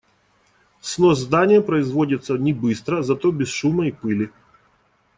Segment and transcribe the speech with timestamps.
[0.81, 4.31] Снос здания производится не быстро, зато без шума и пыли.